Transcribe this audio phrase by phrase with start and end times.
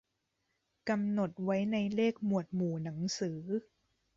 [0.89, 3.41] กำหนดไว้ในเลขหมดวหมู่หนังสือ